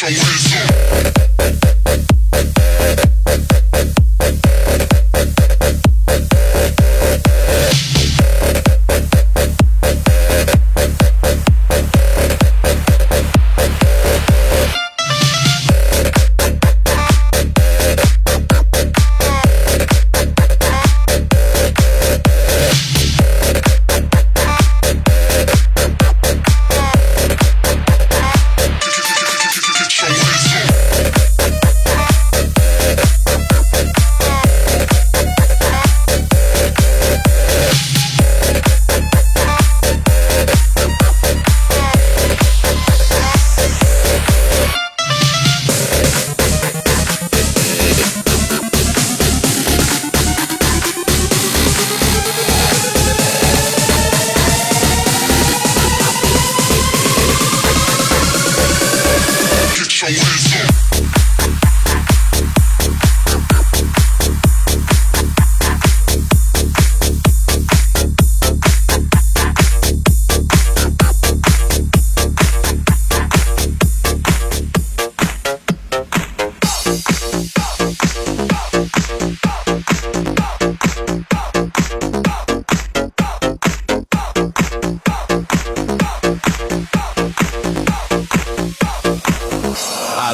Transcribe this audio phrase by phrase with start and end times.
[0.00, 1.29] show his.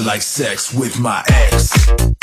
[0.07, 2.16] like sex with my ex.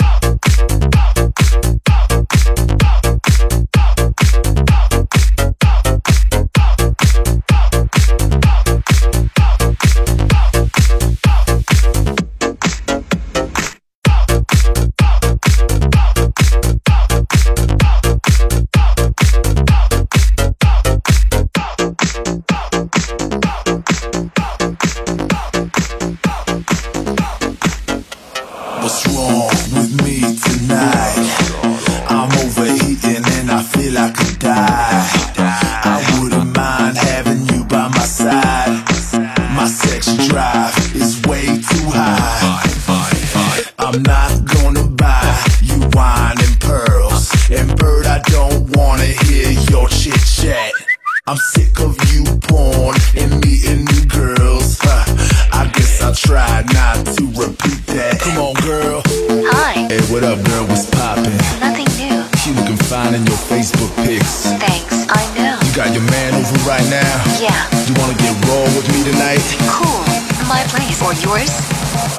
[66.83, 67.23] right now?
[67.39, 67.87] Yeah.
[67.87, 69.43] You wanna get raw with me tonight?
[69.67, 70.03] Cool.
[70.47, 71.51] My place or yours?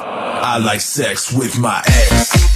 [0.01, 2.54] I like sex with my ex.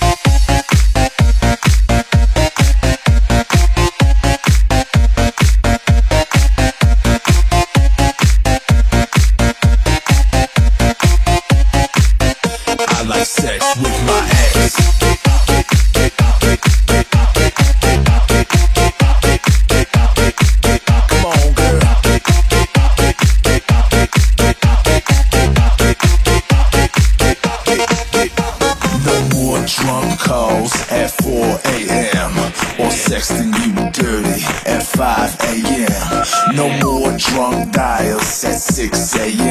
[39.19, 39.48] say you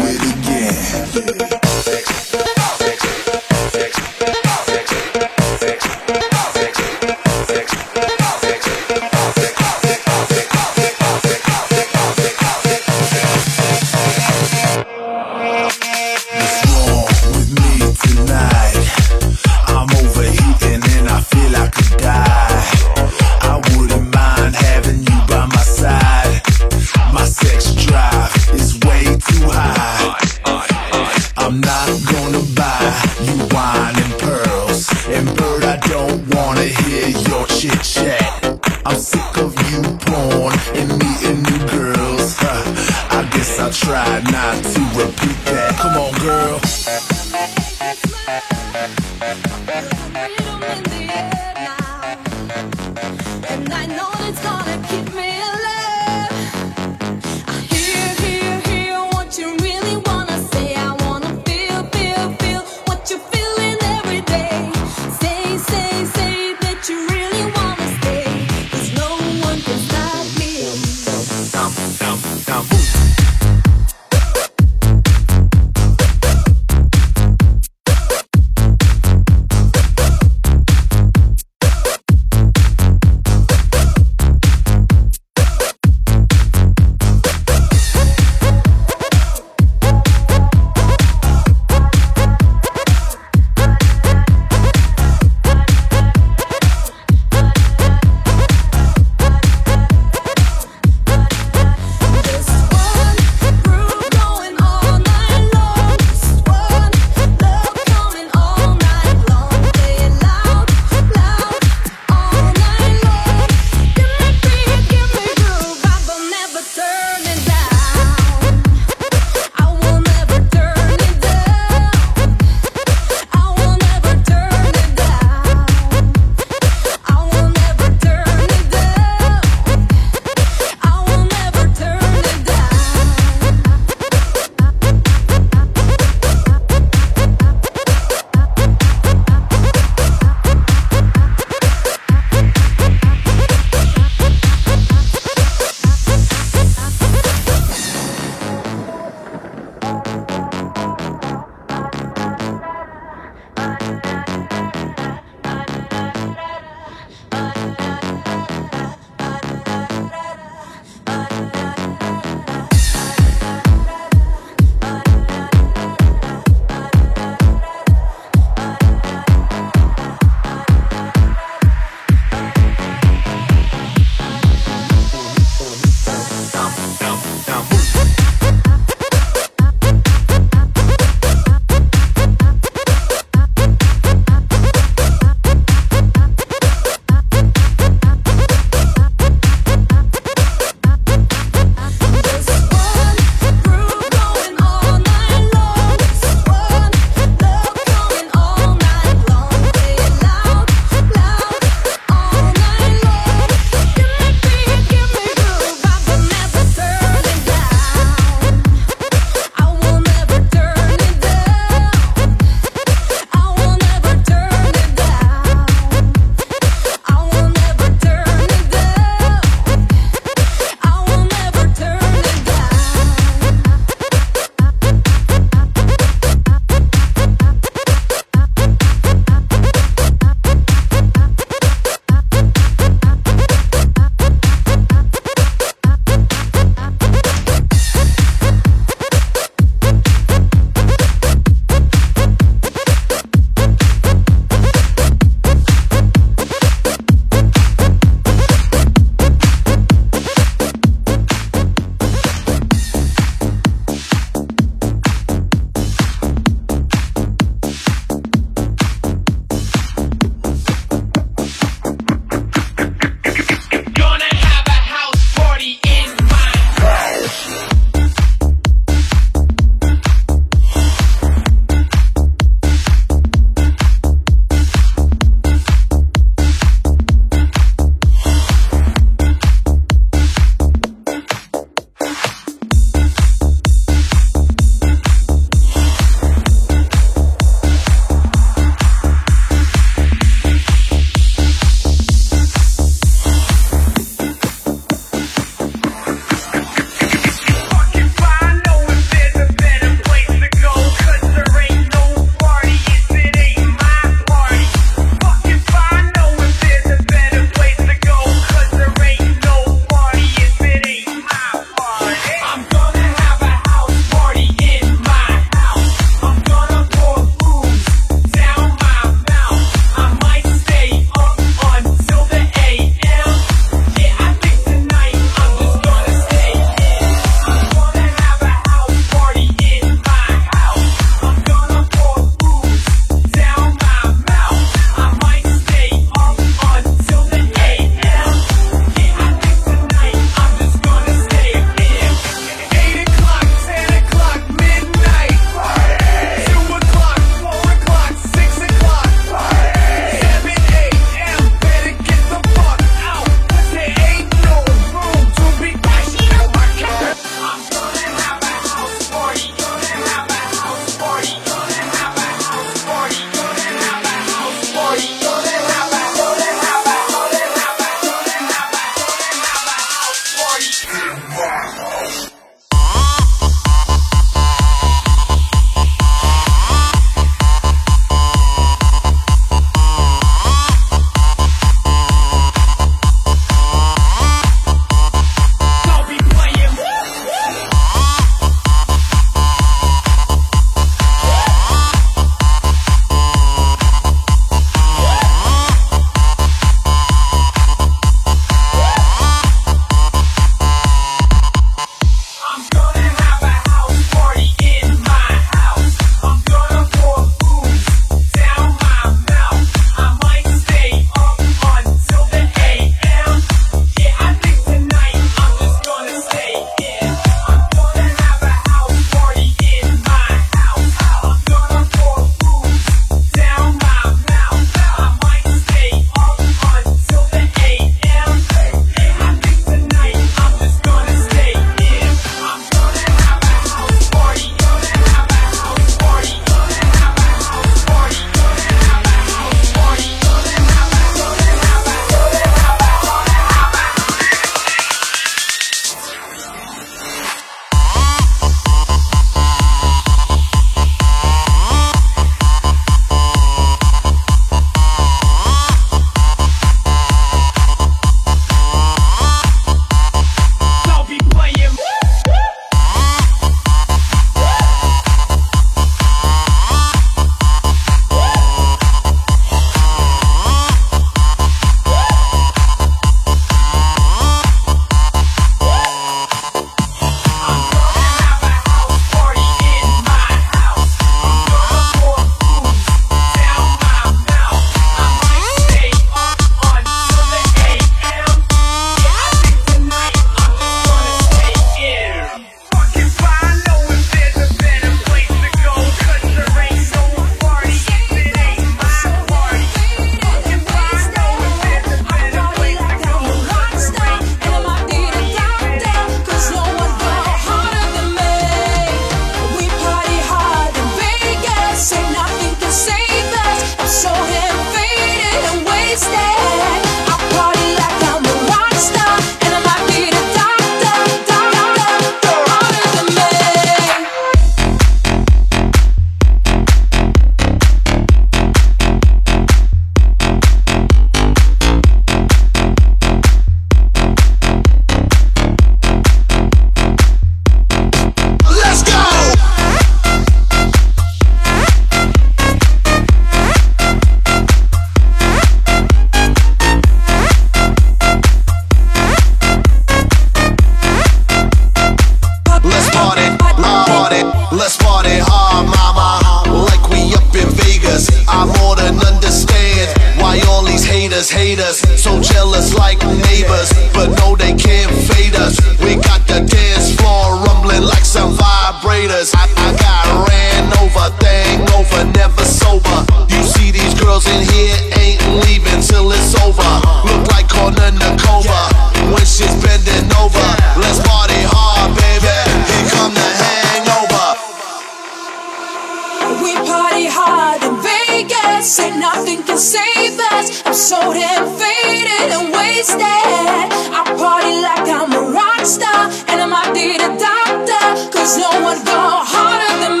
[590.65, 592.99] I'm so damn faded and wasted.
[593.01, 598.49] I party like I'm a rock star, and I might be the doctor, cause no
[598.61, 600.00] one go harder than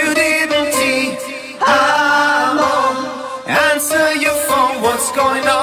[0.00, 1.16] you didn't see.
[1.60, 2.94] I'm on.
[3.46, 5.59] Answer your phone, what's going on?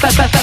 [0.00, 0.39] バババ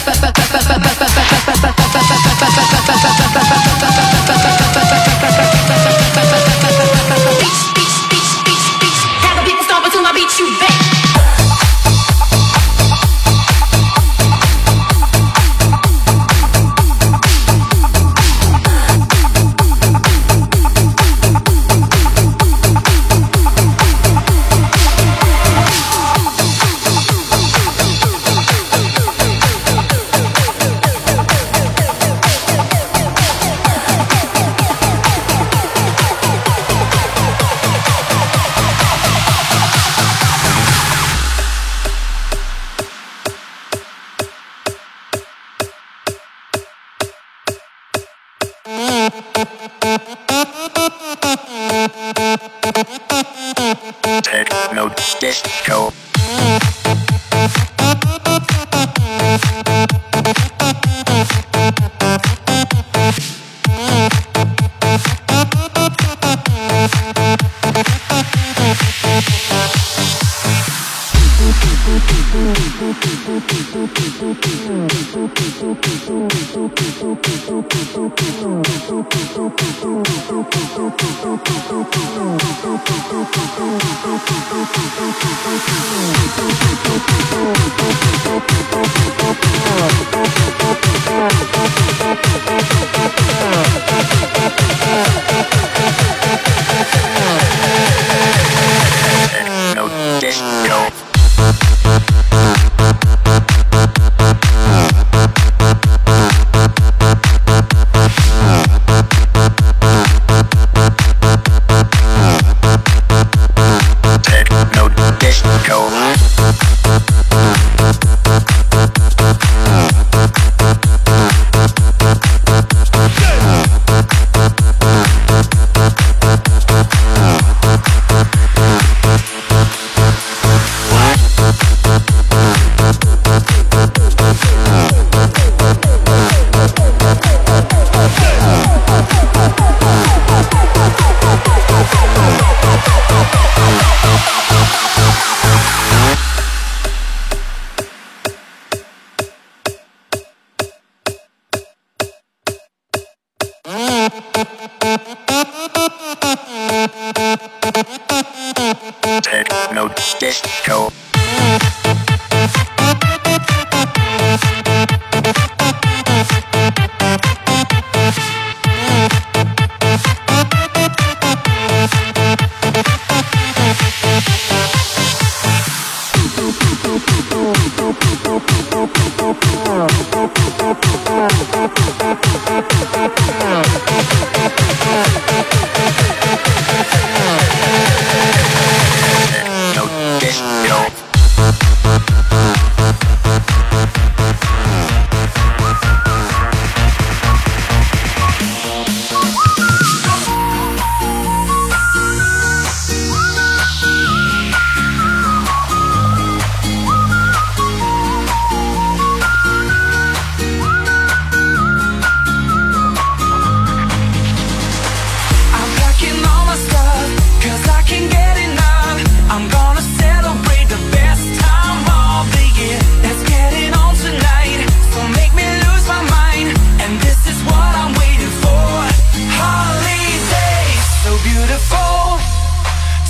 [99.75, 101.06] No disco.
[101.37, 102.07] Thank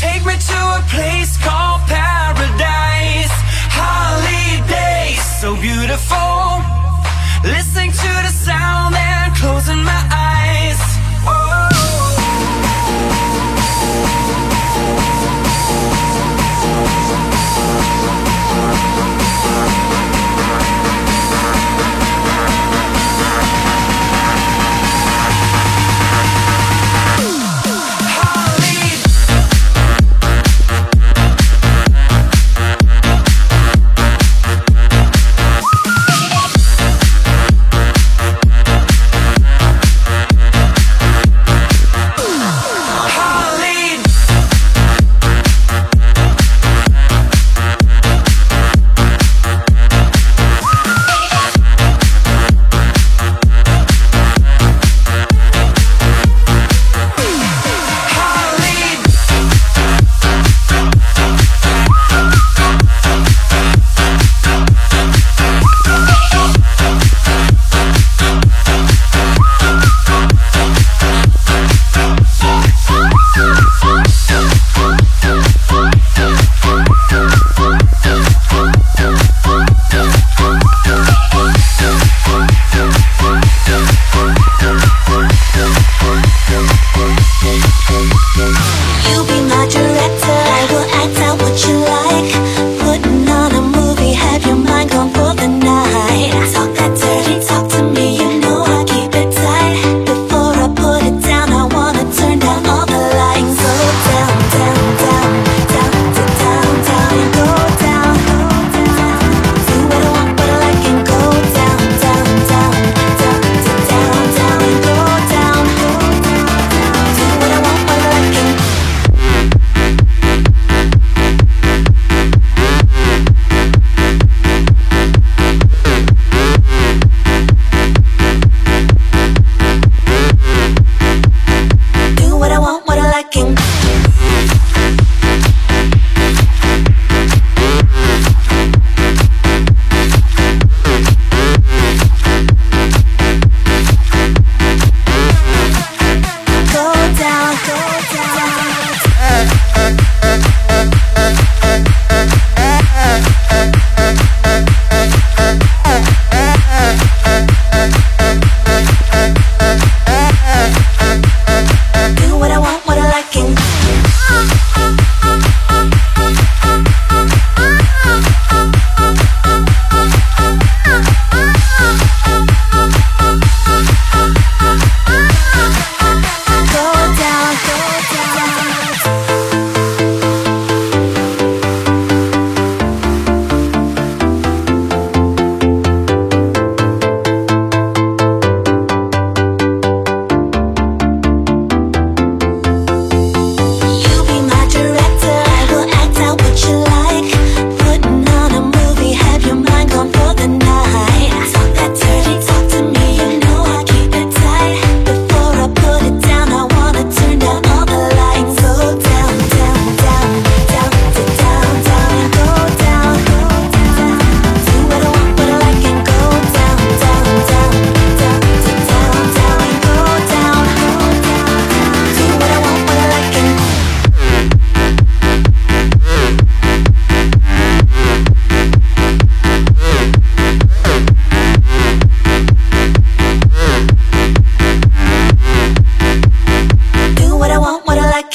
[0.08, 3.36] Take me to a place called paradise.
[3.80, 6.64] Holidays so beautiful.
[7.44, 10.27] Listening to the sound and closing my eyes.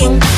[0.03, 0.32] looking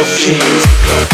[0.00, 1.09] nightclub kings.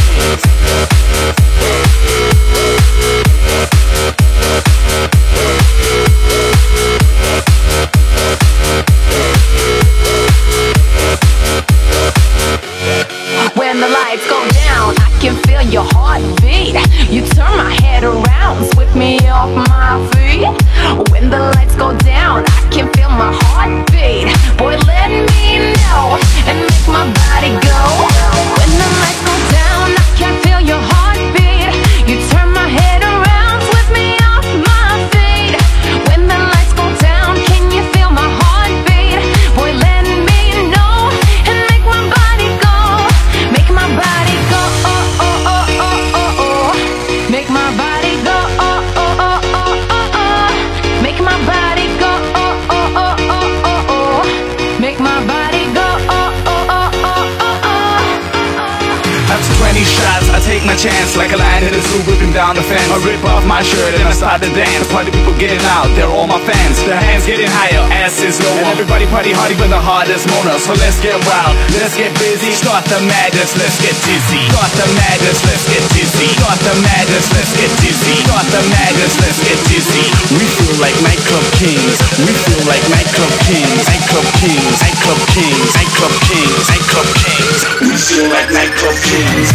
[66.27, 68.59] all my fans, the hands getting higher, ass is lower.
[68.59, 70.59] And everybody party hard, even the hardest moaner.
[70.59, 72.51] So let's get wild, let's get busy.
[72.51, 74.43] Start the madness, let's get dizzy.
[74.51, 76.35] Start the madness, let's get dizzy.
[76.35, 78.19] Start the madness, let's get dizzy.
[78.27, 80.07] Start the madness, let's get dizzy.
[80.35, 81.95] We feel like nightclub kings.
[82.19, 83.87] We feel like nightclub kings.
[83.87, 84.75] Nightclub kings.
[84.83, 85.71] Nightclub kings.
[85.79, 86.63] Nightclub kings.
[86.67, 87.59] Nightclub kings.
[87.87, 89.55] We feel like nightclub kings.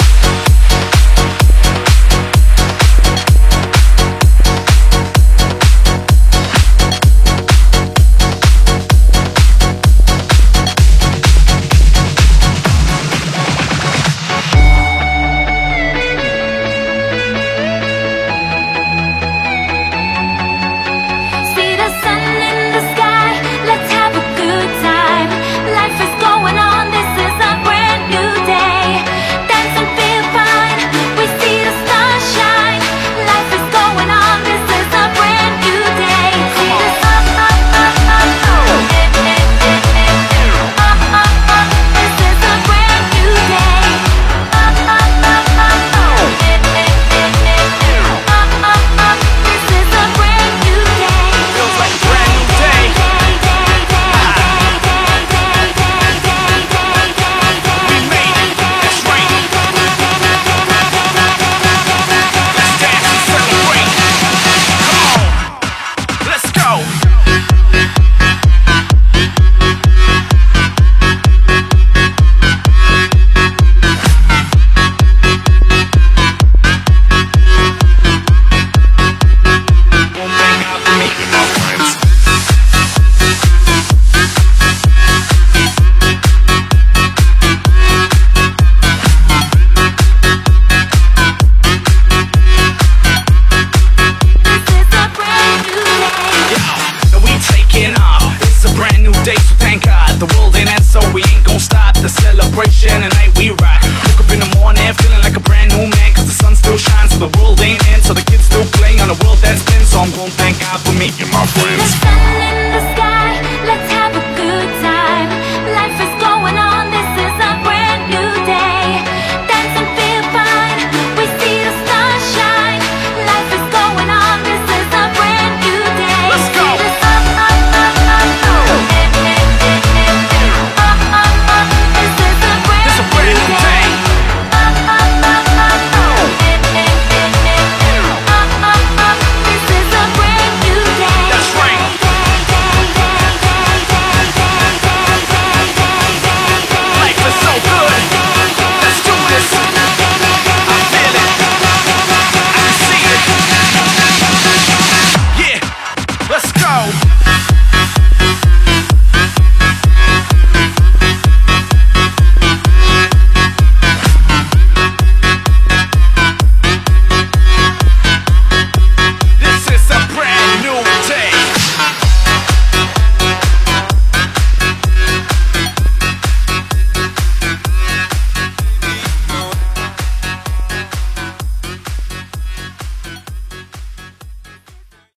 [110.09, 112.20] gon' thank God for me and my friends.